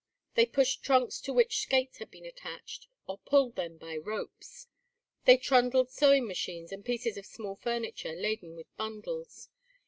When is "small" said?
7.27-7.55